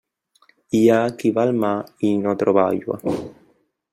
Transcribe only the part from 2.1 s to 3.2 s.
no troba aigua.